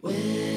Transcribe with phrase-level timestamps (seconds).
[0.00, 0.48] Thank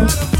[0.00, 0.39] All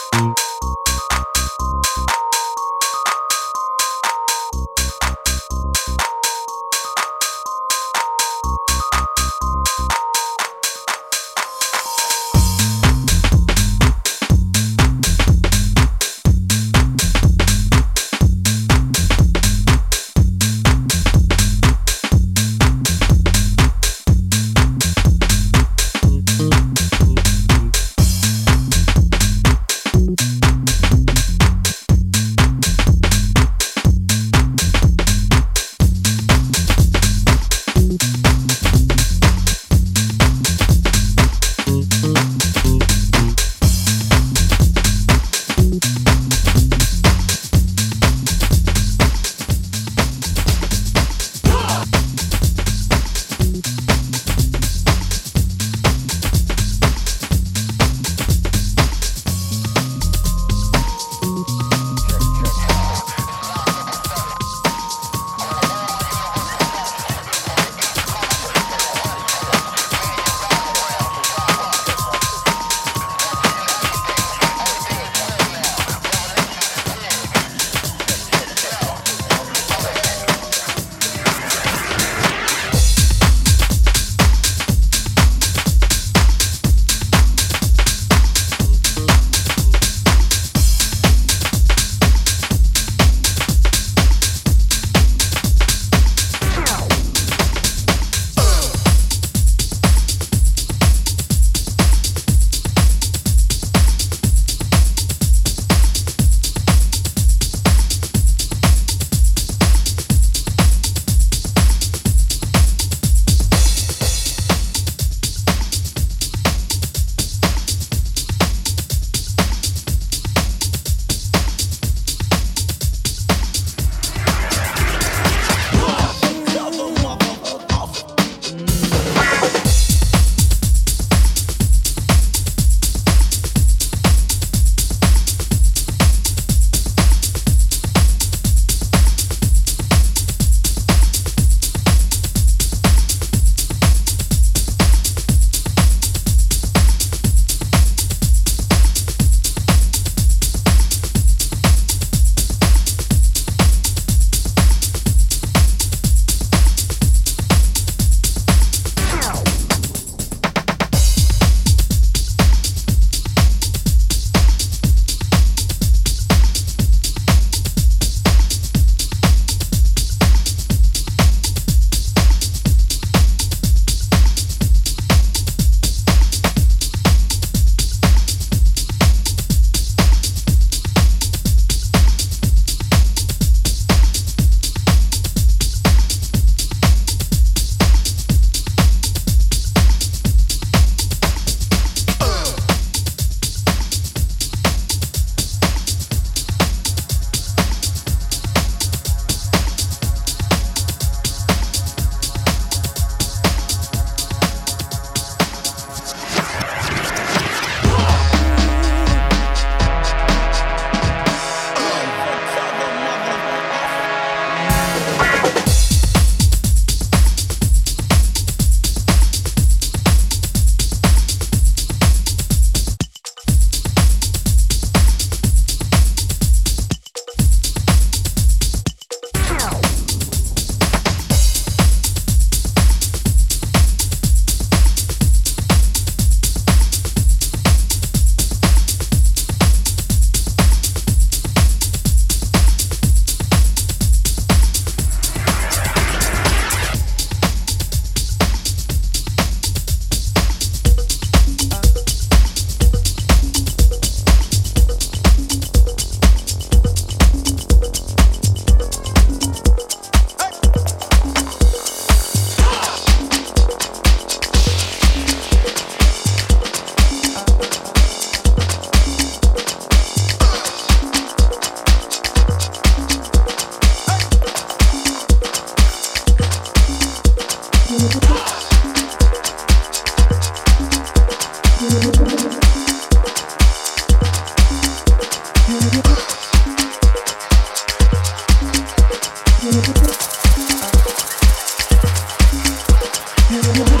[293.51, 294.00] you.